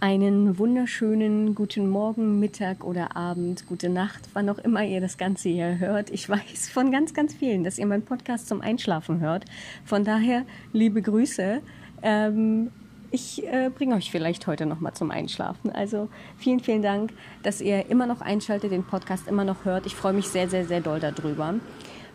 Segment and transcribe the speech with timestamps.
[0.00, 5.48] Einen wunderschönen guten Morgen, Mittag oder Abend, gute Nacht, wann auch immer ihr das Ganze
[5.48, 6.10] hier hört.
[6.10, 9.44] Ich weiß von ganz, ganz vielen, dass ihr meinen Podcast zum Einschlafen hört.
[9.84, 11.62] Von daher, liebe Grüße.
[12.02, 12.70] Ähm,
[13.14, 15.70] ich äh, bringe euch vielleicht heute noch mal zum Einschlafen.
[15.70, 17.12] Also vielen, vielen Dank,
[17.44, 19.86] dass ihr immer noch einschaltet, den Podcast immer noch hört.
[19.86, 21.54] Ich freue mich sehr, sehr, sehr doll darüber.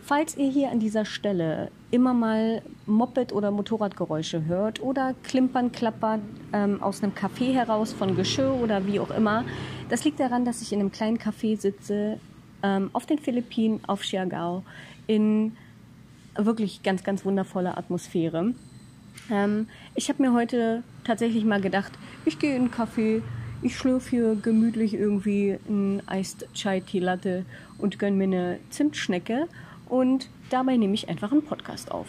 [0.01, 6.21] Falls ihr hier an dieser Stelle immer mal Moped- oder Motorradgeräusche hört oder Klimpern, Klappern
[6.51, 9.45] ähm, aus einem Café heraus von Geschirr oder wie auch immer,
[9.87, 12.19] das liegt daran, dass ich in einem kleinen Café sitze
[12.61, 14.63] ähm, auf den Philippinen, auf Siargao,
[15.07, 15.55] in
[16.35, 18.53] wirklich ganz, ganz wundervoller Atmosphäre.
[19.31, 21.91] Ähm, ich habe mir heute tatsächlich mal gedacht,
[22.25, 23.21] ich gehe in einen Café,
[23.61, 27.45] ich schlürfe hier gemütlich irgendwie ein Iced Chai Tea Latte
[27.77, 29.47] und gönne mir eine Zimtschnecke
[29.87, 32.07] und dabei nehme ich einfach einen Podcast auf.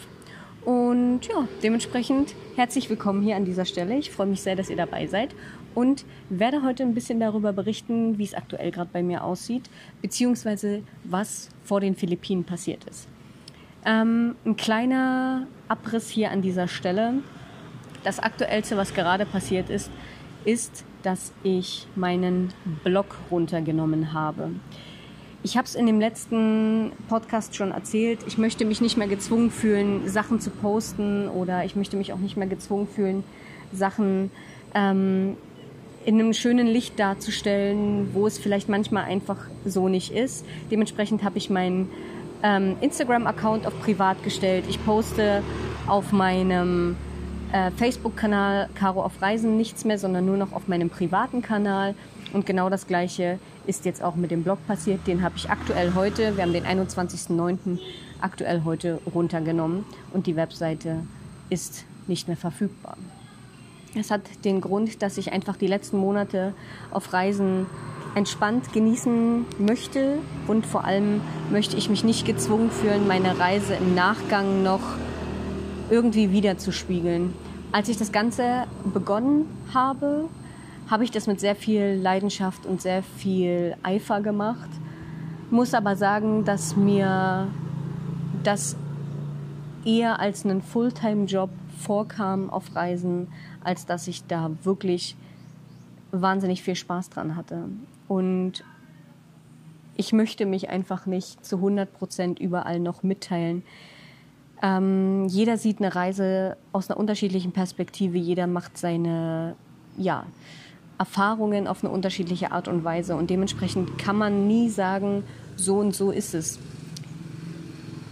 [0.64, 3.96] Und ja, dementsprechend herzlich willkommen hier an dieser Stelle.
[3.96, 5.34] Ich freue mich sehr, dass ihr dabei seid
[5.74, 9.70] und werde heute ein bisschen darüber berichten, wie es aktuell gerade bei mir aussieht,
[10.02, 13.08] beziehungsweise was vor den Philippinen passiert ist.
[13.84, 17.14] Ähm, ein kleiner Abriss hier an dieser Stelle.
[18.04, 19.90] Das Aktuellste, was gerade passiert ist,
[20.44, 22.52] ist, dass ich meinen
[22.84, 24.50] Blog runtergenommen habe.
[25.42, 28.20] Ich habe es in dem letzten Podcast schon erzählt.
[28.26, 32.18] Ich möchte mich nicht mehr gezwungen fühlen, Sachen zu posten oder ich möchte mich auch
[32.18, 33.24] nicht mehr gezwungen fühlen,
[33.72, 34.30] Sachen
[34.74, 35.36] ähm,
[36.04, 40.44] in einem schönen Licht darzustellen, wo es vielleicht manchmal einfach so nicht ist.
[40.70, 41.90] Dementsprechend habe ich meinen
[42.42, 44.64] ähm, Instagram-Account auf privat gestellt.
[44.68, 45.42] Ich poste
[45.86, 46.96] auf meinem
[47.52, 51.94] äh, Facebook-Kanal Caro auf Reisen nichts mehr, sondern nur noch auf meinem privaten Kanal.
[52.32, 55.06] Und genau das gleiche ist jetzt auch mit dem Blog passiert.
[55.06, 57.78] Den habe ich aktuell heute, wir haben den 21.09.
[58.20, 61.00] aktuell heute runtergenommen und die Webseite
[61.48, 62.96] ist nicht mehr verfügbar.
[63.98, 66.54] Es hat den Grund, dass ich einfach die letzten Monate
[66.92, 67.66] auf Reisen
[68.14, 73.94] entspannt genießen möchte und vor allem möchte ich mich nicht gezwungen fühlen, meine Reise im
[73.94, 74.80] Nachgang noch
[75.90, 77.34] irgendwie wiederzuspiegeln.
[77.72, 80.28] Als ich das Ganze begonnen habe,
[80.88, 84.68] habe ich das mit sehr viel Leidenschaft und sehr viel Eifer gemacht.
[85.50, 87.46] Muss aber sagen, dass mir
[88.42, 88.76] das
[89.84, 93.28] eher als einen Fulltime-Job vorkam auf Reisen,
[93.62, 95.16] als dass ich da wirklich
[96.10, 97.64] wahnsinnig viel Spaß dran hatte.
[98.10, 98.64] Und
[99.94, 103.62] ich möchte mich einfach nicht zu 100 Prozent überall noch mitteilen.
[104.64, 108.18] Ähm, jeder sieht eine Reise aus einer unterschiedlichen Perspektive.
[108.18, 109.54] Jeder macht seine,
[109.96, 110.26] ja,
[110.98, 115.22] Erfahrungen auf eine unterschiedliche Art und Weise und dementsprechend kann man nie sagen,
[115.54, 116.58] so und so ist es.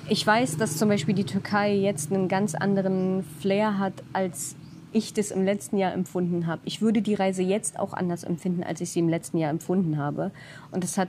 [0.09, 4.55] Ich weiß, dass zum Beispiel die Türkei jetzt einen ganz anderen Flair hat, als
[4.93, 6.63] ich das im letzten Jahr empfunden habe.
[6.65, 9.99] Ich würde die Reise jetzt auch anders empfinden, als ich sie im letzten Jahr empfunden
[9.99, 10.31] habe.
[10.71, 11.09] Und das hat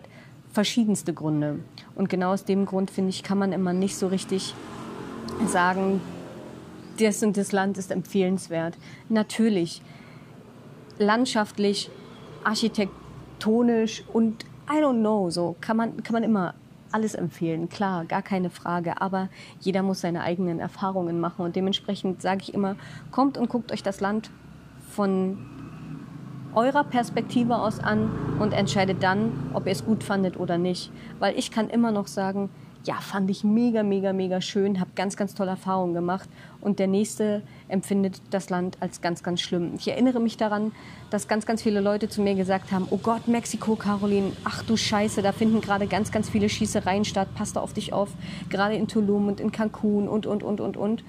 [0.52, 1.60] verschiedenste Gründe.
[1.96, 4.54] Und genau aus dem Grund, finde ich, kann man immer nicht so richtig
[5.48, 6.02] sagen,
[7.00, 8.78] das und das Land ist empfehlenswert.
[9.08, 9.82] Natürlich,
[10.98, 11.90] landschaftlich,
[12.44, 16.54] architektonisch und I don't know, so kann man, kann man immer
[16.92, 19.02] alles empfehlen, klar, gar keine Frage.
[19.02, 19.30] Aber
[19.60, 21.46] jeder muss seine eigenen Erfahrungen machen.
[21.46, 22.76] Und dementsprechend sage ich immer,
[23.12, 24.32] kommt und guckt euch das Land
[24.90, 25.38] von
[26.56, 30.92] eurer Perspektive aus an und entscheidet dann, ob ihr es gut fandet oder nicht.
[31.20, 32.50] Weil ich kann immer noch sagen,
[32.86, 36.30] ja, fand ich mega, mega, mega schön, habe ganz, ganz tolle Erfahrungen gemacht
[36.62, 39.74] und der nächste empfindet das Land als ganz, ganz schlimm.
[39.78, 40.72] Ich erinnere mich daran,
[41.10, 44.78] dass ganz, ganz viele Leute zu mir gesagt haben, oh Gott, Mexiko, Caroline, ach du
[44.78, 48.10] Scheiße, da finden gerade ganz, ganz viele Schießereien statt, passt auf dich auf,
[48.50, 51.04] gerade in Tulum und in Cancun und, und, und, und, und.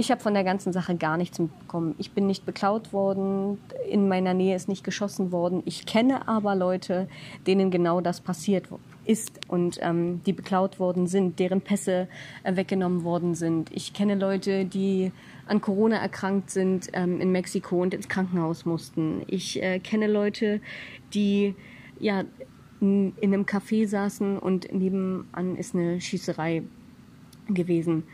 [0.00, 1.94] Ich habe von der ganzen Sache gar nichts mitbekommen.
[1.98, 5.62] Ich bin nicht beklaut worden, in meiner Nähe ist nicht geschossen worden.
[5.66, 7.06] Ich kenne aber Leute,
[7.46, 8.66] denen genau das passiert
[9.04, 12.08] ist und ähm, die beklaut worden sind, deren Pässe
[12.44, 13.70] äh, weggenommen worden sind.
[13.74, 15.12] Ich kenne Leute, die
[15.46, 19.20] an Corona erkrankt sind ähm, in Mexiko und ins Krankenhaus mussten.
[19.26, 20.62] Ich äh, kenne Leute,
[21.12, 21.54] die
[21.98, 22.24] ja
[22.80, 26.62] in, in einem Café saßen und nebenan ist eine Schießerei
[27.48, 28.04] gewesen.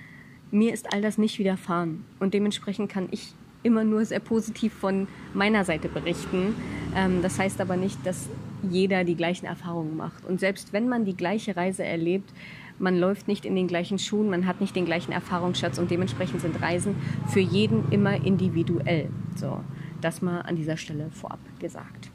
[0.50, 5.08] Mir ist all das nicht widerfahren und dementsprechend kann ich immer nur sehr positiv von
[5.34, 6.54] meiner Seite berichten.
[6.94, 8.28] Ähm, das heißt aber nicht, dass
[8.62, 10.24] jeder die gleichen Erfahrungen macht.
[10.24, 12.32] Und selbst wenn man die gleiche Reise erlebt,
[12.78, 16.42] man läuft nicht in den gleichen Schuhen, man hat nicht den gleichen Erfahrungsschatz und dementsprechend
[16.42, 16.94] sind Reisen
[17.28, 19.08] für jeden immer individuell.
[19.34, 19.60] So,
[20.00, 22.10] das mal an dieser Stelle vorab gesagt.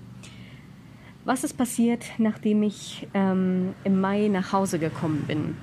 [1.25, 5.55] Was ist passiert, nachdem ich ähm, im Mai nach Hause gekommen bin?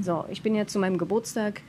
[0.00, 1.62] So, ich bin ja zu meinem Geburtstag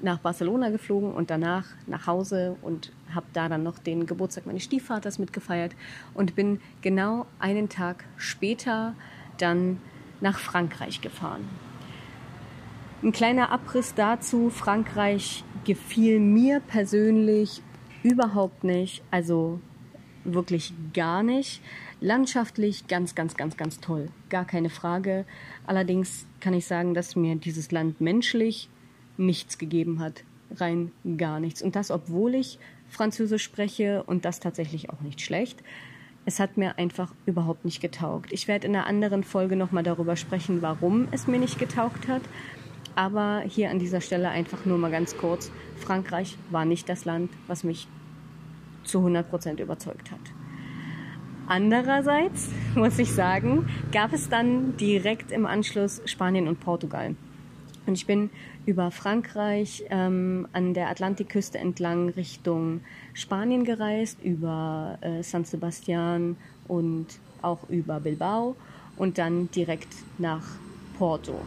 [0.00, 4.64] nach Barcelona geflogen und danach nach Hause und habe da dann noch den Geburtstag meines
[4.64, 5.74] Stiefvaters mitgefeiert
[6.14, 8.94] und bin genau einen Tag später
[9.38, 9.80] dann
[10.20, 11.48] nach Frankreich gefahren.
[13.02, 14.50] Ein kleiner Abriss dazu.
[14.50, 17.62] Frankreich gefiel mir persönlich
[18.02, 19.60] überhaupt nicht, also
[20.24, 21.62] wirklich gar nicht.
[22.00, 25.24] Landschaftlich ganz, ganz, ganz, ganz toll, gar keine Frage.
[25.66, 28.68] Allerdings kann ich sagen, dass mir dieses Land menschlich
[29.18, 30.24] nichts gegeben hat,
[30.54, 31.62] rein gar nichts.
[31.62, 32.58] Und das, obwohl ich
[32.88, 35.62] Französisch spreche und das tatsächlich auch nicht schlecht.
[36.24, 38.32] Es hat mir einfach überhaupt nicht getaugt.
[38.32, 42.22] Ich werde in einer anderen Folge nochmal darüber sprechen, warum es mir nicht getaugt hat.
[42.94, 45.52] Aber hier an dieser Stelle einfach nur mal ganz kurz.
[45.76, 47.86] Frankreich war nicht das Land, was mich
[48.84, 50.20] zu 100 Prozent überzeugt hat.
[51.46, 57.14] Andererseits muss ich sagen, gab es dann direkt im Anschluss Spanien und Portugal.
[57.86, 58.30] Und ich bin
[58.66, 62.80] über Frankreich ähm, an der Atlantikküste entlang Richtung
[63.14, 66.36] Spanien gereist, über äh, San Sebastian
[66.66, 67.06] und
[67.42, 68.56] auch über Bilbao
[68.96, 70.42] und dann direkt nach
[70.98, 71.40] Porto,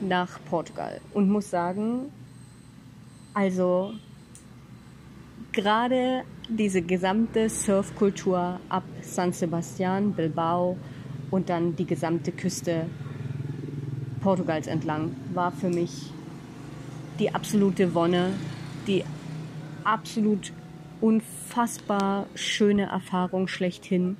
[0.00, 1.00] nach Portugal.
[1.14, 2.12] Und muss sagen,
[3.34, 3.92] also
[5.52, 10.76] gerade diese gesamte Surfkultur ab San Sebastian, Bilbao
[11.30, 12.86] und dann die gesamte Küste
[14.20, 16.10] Portugals entlang war für mich
[17.18, 18.32] die absolute Wonne,
[18.86, 19.04] die
[19.84, 20.52] absolut
[21.00, 24.16] unfassbar schöne Erfahrung schlechthin.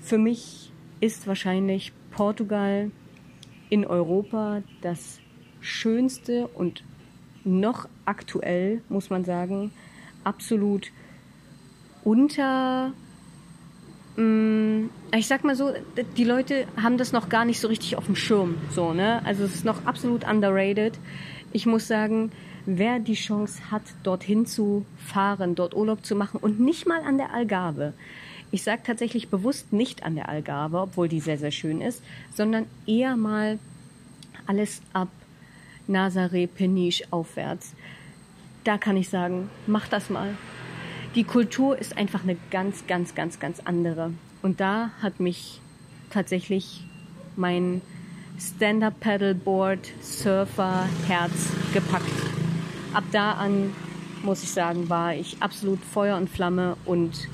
[0.00, 2.90] Für mich ist wahrscheinlich Portugal
[3.68, 5.20] in Europa das
[5.60, 6.84] schönste und
[7.44, 9.72] noch aktuell, muss man sagen,
[10.24, 10.90] absolut
[12.04, 12.92] unter
[14.18, 15.74] ich sag mal so,
[16.16, 19.20] die Leute haben das noch gar nicht so richtig auf dem Schirm, so, ne?
[19.26, 20.94] Also es ist noch absolut underrated.
[21.52, 22.32] Ich muss sagen,
[22.64, 27.18] wer die Chance hat, dorthin zu fahren, dort Urlaub zu machen und nicht mal an
[27.18, 27.92] der Algarve.
[28.50, 32.02] Ich sag tatsächlich bewusst nicht an der Algarve, obwohl die sehr, sehr schön ist,
[32.34, 33.58] sondern eher mal
[34.46, 35.08] alles ab
[35.88, 37.74] Nazaré, Peniche aufwärts.
[38.64, 40.30] Da kann ich sagen, mach das mal
[41.16, 44.12] die Kultur ist einfach eine ganz, ganz, ganz, ganz andere.
[44.42, 45.60] Und da hat mich
[46.10, 46.84] tatsächlich
[47.36, 47.80] mein
[48.38, 52.04] Stand-Up-Paddleboard Surfer Herz gepackt.
[52.92, 53.72] Ab da an,
[54.22, 57.28] muss ich sagen, war ich absolut Feuer und Flamme und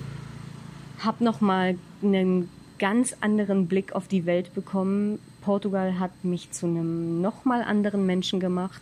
[1.00, 2.49] habe nochmal einen
[2.79, 5.19] ganz anderen Blick auf die Welt bekommen.
[5.40, 8.81] Portugal hat mich zu einem nochmal anderen Menschen gemacht.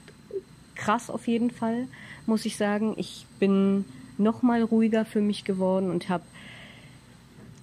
[0.75, 1.89] Krass auf jeden Fall,
[2.27, 2.95] muss ich sagen.
[2.99, 3.87] Ich bin
[4.21, 6.25] noch mal ruhiger für mich geworden und habe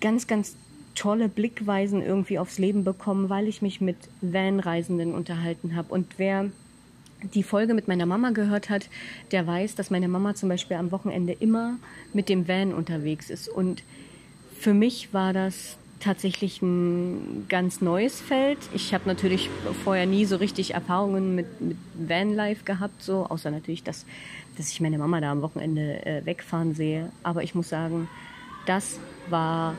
[0.02, 0.56] ganz, ganz
[0.96, 5.94] tolle Blickweisen irgendwie aufs Leben bekommen, weil ich mich mit Van-Reisenden unterhalten habe.
[5.94, 6.50] Und wer
[7.34, 8.90] die Folge mit meiner Mama gehört hat,
[9.32, 11.78] der weiß, dass meine Mama zum Beispiel am Wochenende immer
[12.14, 13.48] mit dem Van unterwegs ist.
[13.48, 13.84] Und
[14.58, 18.58] für mich war das tatsächlich ein ganz neues Feld.
[18.74, 19.50] Ich habe natürlich
[19.84, 24.06] vorher nie so richtig Erfahrungen mit, mit Vanlife gehabt, so außer natürlich, dass,
[24.58, 27.12] dass ich meine Mama da am Wochenende äh, wegfahren sehe.
[27.24, 28.08] Aber ich muss sagen,
[28.66, 29.00] das
[29.30, 29.76] war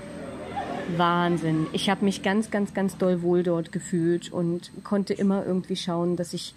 [0.97, 1.67] Wahnsinn.
[1.73, 6.17] Ich habe mich ganz, ganz, ganz doll wohl dort gefühlt und konnte immer irgendwie schauen,
[6.17, 6.55] dass ich,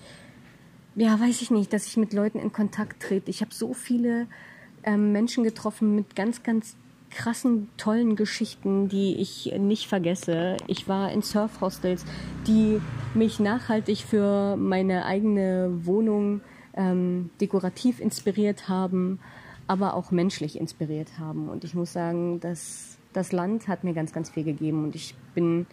[0.95, 3.29] ja, weiß ich nicht, dass ich mit Leuten in Kontakt trete.
[3.29, 4.27] Ich habe so viele
[4.83, 6.75] ähm, Menschen getroffen mit ganz, ganz
[7.11, 10.57] krassen, tollen Geschichten, die ich nicht vergesse.
[10.67, 12.05] Ich war in Surfhostels,
[12.47, 12.81] die
[13.13, 16.41] mich nachhaltig für meine eigene Wohnung
[16.73, 19.19] ähm, dekorativ inspiriert haben,
[19.67, 21.49] aber auch menschlich inspiriert haben.
[21.49, 25.15] Und ich muss sagen, dass das Land hat mir ganz, ganz viel gegeben und ich
[25.35, 25.65] bin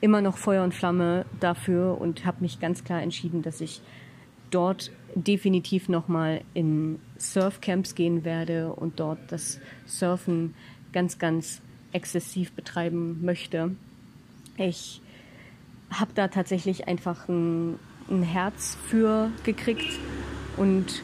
[0.00, 3.80] immer noch Feuer und Flamme dafür und habe mich ganz klar entschieden, dass ich
[4.54, 10.54] dort definitiv nochmal in Surfcamps gehen werde und dort das Surfen
[10.92, 11.60] ganz, ganz
[11.92, 13.74] exzessiv betreiben möchte.
[14.56, 15.00] Ich
[15.90, 17.78] habe da tatsächlich einfach ein,
[18.10, 19.98] ein Herz für gekriegt
[20.56, 21.02] und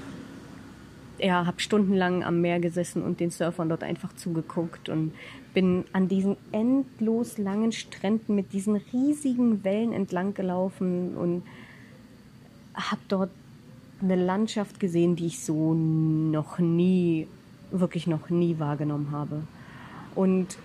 [1.19, 5.13] ja, habe stundenlang am Meer gesessen und den Surfern dort einfach zugeguckt und
[5.53, 11.43] bin an diesen endlos langen Stränden mit diesen riesigen Wellen entlang gelaufen und
[12.81, 13.31] habe dort
[14.03, 17.27] eine Landschaft gesehen, die ich so noch nie,
[17.71, 19.43] wirklich noch nie wahrgenommen habe.
[20.15, 20.57] Und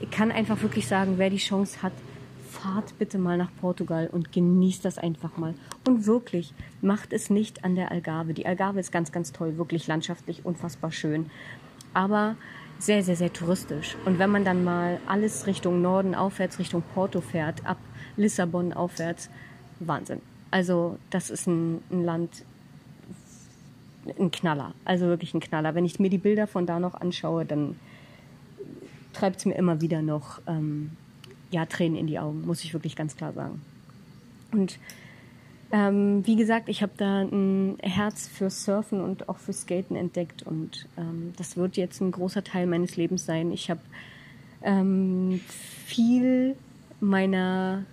[0.00, 1.92] ich kann einfach wirklich sagen, wer die Chance hat,
[2.50, 5.54] fahrt bitte mal nach Portugal und genießt das einfach mal.
[5.86, 8.34] Und wirklich, macht es nicht an der Algarve.
[8.34, 11.30] Die Algarve ist ganz, ganz toll, wirklich landschaftlich unfassbar schön.
[11.94, 12.36] Aber
[12.78, 13.96] sehr, sehr, sehr touristisch.
[14.04, 17.78] Und wenn man dann mal alles Richtung Norden aufwärts, Richtung Porto fährt, ab
[18.16, 19.30] Lissabon aufwärts,
[19.80, 20.20] Wahnsinn.
[20.50, 22.44] Also das ist ein, ein Land,
[24.18, 24.72] ein Knaller.
[24.84, 25.74] Also wirklich ein Knaller.
[25.74, 27.76] Wenn ich mir die Bilder von da noch anschaue, dann
[29.12, 30.92] treibt es mir immer wieder noch ähm,
[31.50, 33.60] ja, Tränen in die Augen, muss ich wirklich ganz klar sagen.
[34.52, 34.78] Und
[35.70, 40.42] ähm, wie gesagt, ich habe da ein Herz für Surfen und auch für Skaten entdeckt
[40.42, 43.52] und ähm, das wird jetzt ein großer Teil meines Lebens sein.
[43.52, 43.80] Ich habe
[44.62, 45.40] ähm,
[45.84, 46.56] viel
[47.00, 47.84] meiner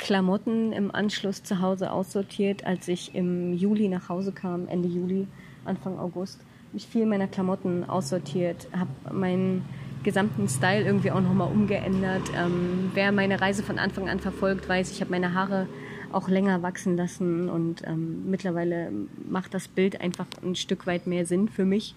[0.00, 5.28] Klamotten im Anschluss zu Hause aussortiert, als ich im Juli nach Hause kam, Ende Juli,
[5.64, 6.40] Anfang August.
[6.72, 9.64] Ich viel meiner Klamotten aussortiert, habe meinen
[10.02, 12.22] gesamten Style irgendwie auch nochmal umgeändert.
[12.34, 15.66] Ähm, wer meine Reise von Anfang an verfolgt, weiß, ich habe meine Haare
[16.12, 18.90] auch länger wachsen lassen und ähm, mittlerweile
[19.28, 21.94] macht das Bild einfach ein Stück weit mehr Sinn für mich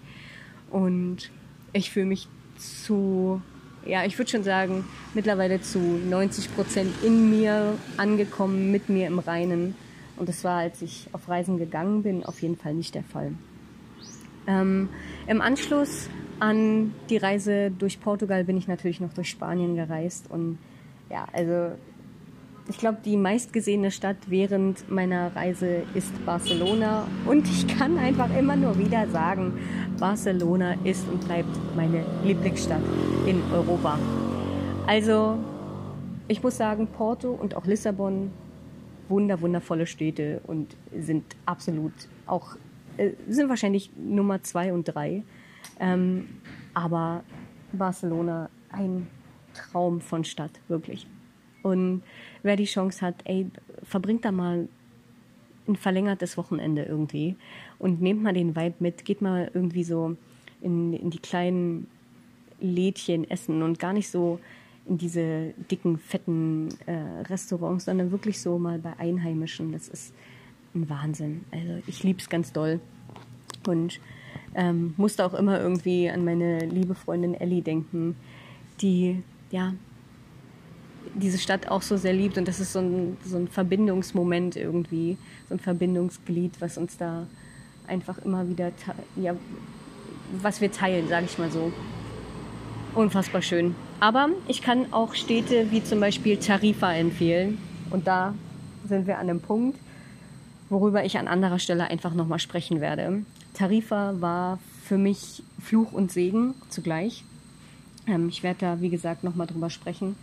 [0.70, 1.30] und
[1.72, 3.42] ich fühle mich zu,
[3.86, 9.18] ja, ich würde schon sagen, mittlerweile zu 90 Prozent in mir angekommen, mit mir im
[9.18, 9.74] Reinen
[10.16, 13.32] und das war, als ich auf Reisen gegangen bin, auf jeden Fall nicht der Fall.
[14.46, 14.88] Ähm,
[15.26, 20.58] Im Anschluss an die Reise durch Portugal bin ich natürlich noch durch Spanien gereist und
[21.10, 21.72] ja, also
[22.68, 27.06] ich glaube, die meistgesehene Stadt während meiner Reise ist Barcelona.
[27.26, 29.52] Und ich kann einfach immer nur wieder sagen,
[29.98, 32.80] Barcelona ist und bleibt meine Lieblingsstadt
[33.26, 33.98] in Europa.
[34.86, 35.38] Also,
[36.26, 38.30] ich muss sagen, Porto und auch Lissabon,
[39.10, 41.92] wunder, wundervolle Städte und sind absolut
[42.26, 42.56] auch,
[42.96, 45.22] äh, sind wahrscheinlich Nummer zwei und drei.
[45.78, 46.40] Ähm,
[46.72, 47.24] aber
[47.72, 49.06] Barcelona, ein
[49.52, 51.06] Traum von Stadt, wirklich.
[51.64, 52.02] Und
[52.42, 53.46] wer die Chance hat, ey,
[53.82, 54.68] verbringt da mal
[55.66, 57.36] ein verlängertes Wochenende irgendwie
[57.78, 60.14] und nehmt mal den Vibe mit, geht mal irgendwie so
[60.60, 61.86] in, in die kleinen
[62.60, 64.40] Lädchen essen und gar nicht so
[64.86, 69.72] in diese dicken, fetten äh, Restaurants, sondern wirklich so mal bei Einheimischen.
[69.72, 70.12] Das ist
[70.74, 71.46] ein Wahnsinn.
[71.50, 72.78] Also ich lieb's ganz doll
[73.66, 74.00] und
[74.54, 78.16] ähm, musste auch immer irgendwie an meine liebe Freundin Ellie denken,
[78.82, 79.72] die ja
[81.14, 85.16] diese Stadt auch so sehr liebt und das ist so ein, so ein Verbindungsmoment irgendwie,
[85.48, 87.26] so ein Verbindungsglied, was uns da
[87.86, 88.72] einfach immer wieder,
[89.16, 89.34] ja,
[90.40, 91.72] was wir teilen, sage ich mal so.
[92.94, 93.74] Unfassbar schön.
[94.00, 97.58] Aber ich kann auch Städte wie zum Beispiel Tarifa empfehlen
[97.90, 98.34] und da
[98.88, 99.78] sind wir an dem Punkt,
[100.68, 103.24] worüber ich an anderer Stelle einfach nochmal sprechen werde.
[103.54, 107.24] Tarifa war für mich Fluch und Segen zugleich.
[108.06, 110.16] Ähm, ich werde da, wie gesagt, nochmal drüber sprechen.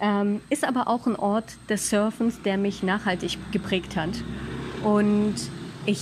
[0.00, 4.10] Ähm, ist aber auch ein Ort des Surfens, der mich nachhaltig geprägt hat.
[4.82, 5.36] Und
[5.86, 6.00] ich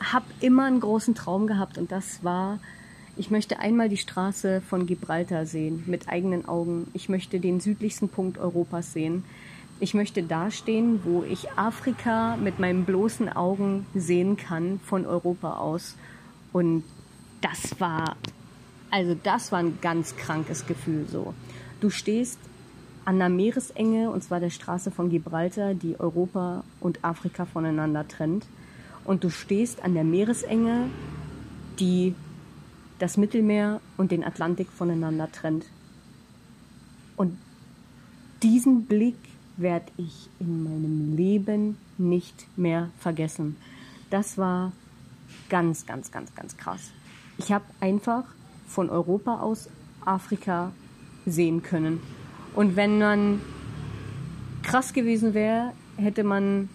[0.00, 2.58] habe immer einen großen Traum gehabt und das war,
[3.16, 6.88] ich möchte einmal die Straße von Gibraltar sehen mit eigenen Augen.
[6.92, 9.24] Ich möchte den südlichsten Punkt Europas sehen.
[9.80, 15.54] Ich möchte da stehen, wo ich Afrika mit meinen bloßen Augen sehen kann von Europa
[15.58, 15.96] aus.
[16.52, 16.84] Und
[17.40, 18.16] das war,
[18.90, 21.34] also das war ein ganz krankes Gefühl so.
[21.84, 22.38] Du stehst
[23.04, 28.46] an der Meeresenge, und zwar der Straße von Gibraltar, die Europa und Afrika voneinander trennt.
[29.04, 30.88] Und du stehst an der Meeresenge,
[31.78, 32.14] die
[32.98, 35.66] das Mittelmeer und den Atlantik voneinander trennt.
[37.16, 37.36] Und
[38.42, 39.18] diesen Blick
[39.58, 43.56] werde ich in meinem Leben nicht mehr vergessen.
[44.08, 44.72] Das war
[45.50, 46.92] ganz, ganz, ganz, ganz krass.
[47.36, 48.24] Ich habe einfach
[48.66, 49.68] von Europa aus
[50.06, 50.72] Afrika
[51.26, 52.00] sehen können.
[52.54, 53.40] Und wenn man
[54.62, 56.68] krass gewesen wäre, hätte man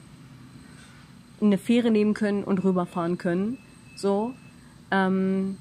[1.41, 3.57] eine Fähre nehmen können und rüberfahren können.
[3.95, 4.33] So.
[4.91, 5.57] Ähm,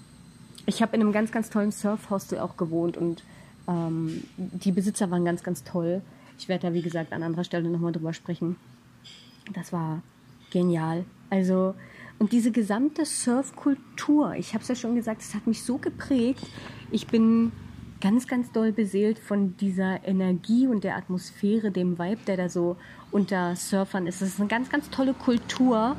[0.67, 3.25] ich habe in einem ganz, ganz tollen Surfhostel auch gewohnt und
[3.69, 6.03] ähm, die Besitzer waren ganz, ganz toll.
[6.39, 8.57] Ich werde da, wie gesagt, an anderer Stelle nochmal drüber sprechen.
[9.55, 10.03] Das war
[10.51, 11.05] genial.
[11.31, 11.75] Also,
[12.19, 16.47] und diese gesamte Surfkultur, ich habe es ja schon gesagt, es hat mich so geprägt.
[16.91, 17.53] Ich bin
[18.01, 22.77] ganz, ganz doll beseelt von dieser Energie und der Atmosphäre, dem Vibe, der da so
[23.11, 24.23] unter Surfern ist.
[24.23, 25.97] Das ist eine ganz, ganz tolle Kultur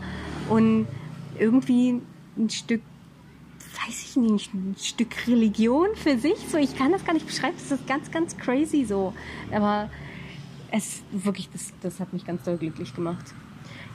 [0.50, 0.88] und
[1.38, 2.01] irgendwie
[2.38, 2.82] ein Stück,
[3.86, 6.38] weiß ich nicht, ein Stück Religion für sich.
[6.50, 7.56] So, ich kann das gar nicht beschreiben.
[7.58, 9.13] Das ist ganz, ganz crazy so.
[9.51, 9.89] Aber
[10.72, 13.34] es wirklich, das, das hat mich ganz doll glücklich gemacht.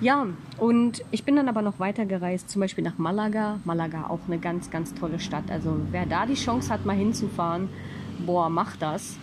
[0.00, 0.26] Ja,
[0.58, 3.60] und ich bin dann aber noch weiter gereist, zum Beispiel nach Malaga.
[3.64, 5.50] Malaga auch eine ganz, ganz tolle Stadt.
[5.50, 7.68] Also wer da die Chance hat, mal hinzufahren,
[8.26, 9.16] boah, mach das.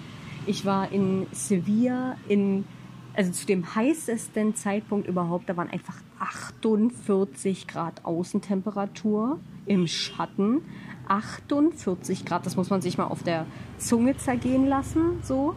[0.46, 2.66] Ich war in Sevilla in,
[3.14, 10.62] also zu dem heißesten Zeitpunkt überhaupt, da waren einfach 48 Grad Außentemperatur im Schatten.
[11.08, 13.46] 48 Grad, das muss man sich mal auf der
[13.78, 15.56] Zunge zergehen lassen, so.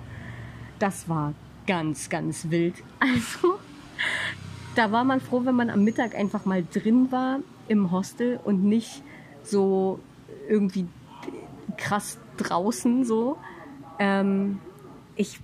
[0.78, 1.34] Das war
[1.66, 2.74] ganz, ganz wild.
[3.00, 3.58] Also,
[4.74, 7.38] da war man froh, wenn man am Mittag einfach mal drin war
[7.68, 9.02] im Hostel und nicht
[9.44, 10.00] so
[10.48, 10.86] irgendwie
[11.76, 13.36] krass draußen so.
[13.98, 14.58] Ähm,
[15.16, 15.40] ich,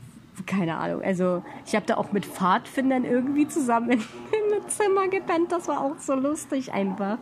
[0.46, 5.08] keine Ahnung, also ich habe da auch mit Pfadfindern irgendwie zusammen in, in einem Zimmer
[5.08, 5.52] gepennt.
[5.52, 7.18] Das war auch so lustig einfach.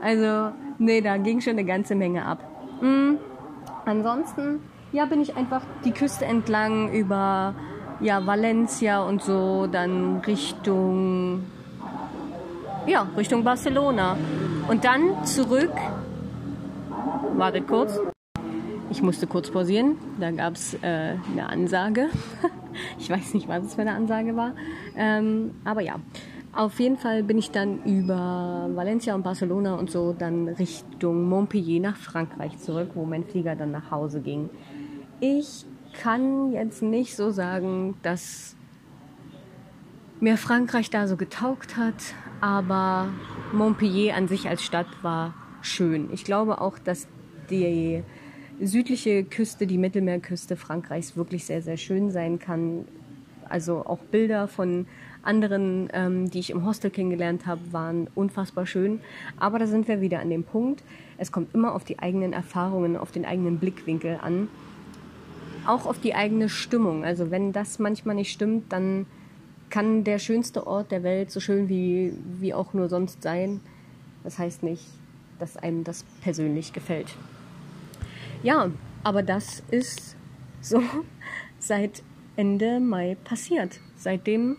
[0.00, 2.44] Also, nee, da ging schon eine ganze Menge ab.
[2.80, 3.18] Mhm.
[3.84, 4.60] Ansonsten,
[4.92, 7.54] ja, bin ich einfach die Küste entlang über
[8.00, 11.44] ja, Valencia und so, dann Richtung,
[12.86, 14.16] ja, Richtung Barcelona.
[14.68, 15.72] Und dann zurück,
[17.36, 18.00] wartet kurz,
[18.96, 22.08] ich musste kurz pausieren, da gab es äh, eine Ansage.
[22.98, 24.54] ich weiß nicht, was es für eine Ansage war.
[24.96, 25.96] Ähm, aber ja,
[26.54, 31.82] auf jeden Fall bin ich dann über Valencia und Barcelona und so dann Richtung Montpellier
[31.82, 34.48] nach Frankreich zurück, wo mein Flieger dann nach Hause ging.
[35.20, 35.66] Ich
[36.00, 38.56] kann jetzt nicht so sagen, dass
[40.20, 43.08] mir Frankreich da so getaugt hat, aber
[43.52, 46.08] Montpellier an sich als Stadt war schön.
[46.14, 47.08] Ich glaube auch, dass
[47.50, 48.02] die
[48.60, 52.86] südliche Küste, die Mittelmeerküste Frankreichs wirklich sehr, sehr schön sein kann.
[53.48, 54.86] Also auch Bilder von
[55.22, 59.00] anderen, ähm, die ich im Hostel kennengelernt habe, waren unfassbar schön.
[59.38, 60.82] Aber da sind wir wieder an dem Punkt.
[61.18, 64.48] Es kommt immer auf die eigenen Erfahrungen, auf den eigenen Blickwinkel an.
[65.66, 67.04] Auch auf die eigene Stimmung.
[67.04, 69.06] Also wenn das manchmal nicht stimmt, dann
[69.68, 73.60] kann der schönste Ort der Welt so schön wie, wie auch nur sonst sein.
[74.22, 74.84] Das heißt nicht,
[75.38, 77.08] dass einem das persönlich gefällt.
[78.42, 78.70] Ja,
[79.02, 80.16] aber das ist
[80.60, 80.82] so
[81.58, 82.02] seit
[82.36, 83.80] Ende Mai passiert.
[83.96, 84.56] Seitdem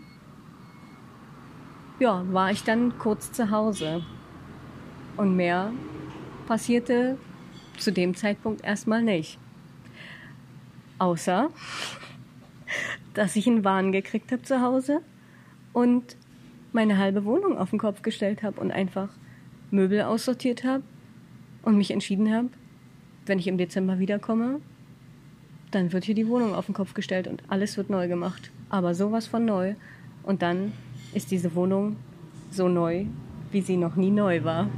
[2.00, 4.04] ja, war ich dann kurz zu Hause.
[5.16, 5.72] Und mehr
[6.46, 7.18] passierte
[7.76, 9.38] zu dem Zeitpunkt erstmal nicht.
[10.98, 11.50] Außer,
[13.14, 15.00] dass ich einen Wahn gekriegt habe zu Hause
[15.72, 16.16] und
[16.72, 19.08] meine halbe Wohnung auf den Kopf gestellt habe und einfach
[19.70, 20.82] Möbel aussortiert habe
[21.62, 22.50] und mich entschieden habe,
[23.28, 24.60] wenn ich im Dezember wiederkomme,
[25.70, 28.50] dann wird hier die Wohnung auf den Kopf gestellt und alles wird neu gemacht.
[28.70, 29.74] Aber sowas von neu.
[30.22, 30.72] Und dann
[31.14, 31.96] ist diese Wohnung
[32.50, 33.04] so neu,
[33.50, 34.68] wie sie noch nie neu war.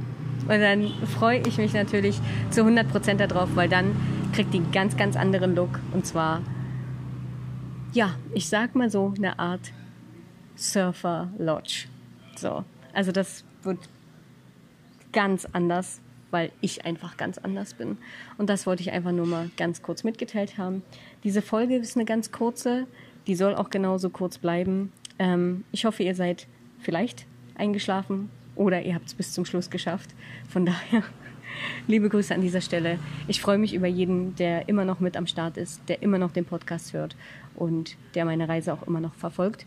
[0.41, 3.95] Und dann freue ich mich natürlich zu 100% darauf, weil dann
[4.33, 5.79] kriegt die einen ganz, ganz anderen Look.
[5.93, 6.41] Und zwar,
[7.93, 9.71] ja, ich sag mal so, eine Art
[10.55, 11.87] Surfer Lodge.
[12.35, 13.77] So, also das wird
[15.11, 17.97] ganz anders weil ich einfach ganz anders bin.
[18.37, 20.81] Und das wollte ich einfach nur mal ganz kurz mitgeteilt haben.
[21.23, 22.87] Diese Folge ist eine ganz kurze,
[23.27, 24.91] die soll auch genauso kurz bleiben.
[25.19, 26.47] Ähm, ich hoffe, ihr seid
[26.79, 30.09] vielleicht eingeschlafen oder ihr habt es bis zum Schluss geschafft.
[30.49, 31.03] Von daher,
[31.87, 32.97] liebe Grüße an dieser Stelle.
[33.27, 36.31] Ich freue mich über jeden, der immer noch mit am Start ist, der immer noch
[36.31, 37.15] den Podcast hört
[37.55, 39.65] und der meine Reise auch immer noch verfolgt.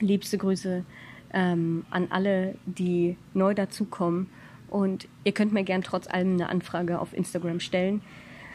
[0.00, 0.84] Liebste Grüße
[1.32, 4.28] ähm, an alle, die neu dazukommen
[4.72, 8.00] und ihr könnt mir gern trotz allem eine Anfrage auf Instagram stellen.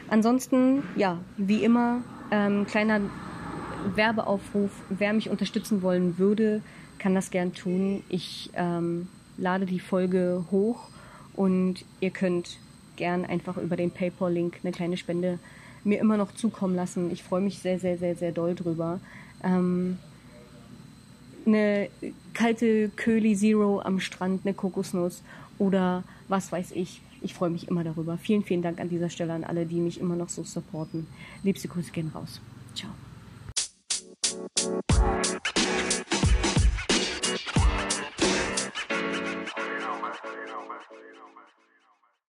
[0.08, 2.02] Ansonsten, ja, wie immer,
[2.32, 3.00] ähm, kleiner
[3.94, 4.72] Werbeaufruf.
[4.88, 6.60] Wer mich unterstützen wollen würde,
[6.98, 8.02] kann das gern tun.
[8.08, 10.88] Ich ähm, lade die Folge hoch
[11.36, 12.58] und ihr könnt
[12.96, 15.38] gern einfach über den PayPal-Link eine kleine Spende
[15.84, 17.12] mir immer noch zukommen lassen.
[17.12, 18.98] Ich freue mich sehr, sehr, sehr, sehr doll drüber.
[19.44, 19.98] Ähm,
[21.46, 21.88] eine
[22.34, 25.22] kalte Köli Zero am Strand, eine Kokosnuss
[25.58, 27.00] oder was weiß ich.
[27.20, 28.16] Ich freue mich immer darüber.
[28.16, 31.06] Vielen, vielen Dank an dieser Stelle an alle, die mich immer noch so supporten.
[31.42, 32.40] Liebste Grüße gehen raus.
[32.74, 32.90] Ciao.